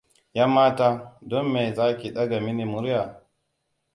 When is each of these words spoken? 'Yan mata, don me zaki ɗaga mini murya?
'Yan 0.33 0.49
mata, 0.55 0.89
don 1.29 1.45
me 1.53 1.63
zaki 1.77 2.07
ɗaga 2.15 2.37
mini 2.45 2.65
murya? 2.71 3.01